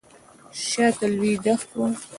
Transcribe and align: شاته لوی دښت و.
شاته 0.67 1.05
لوی 1.15 1.33
دښت 1.45 1.69
و. 1.75 1.79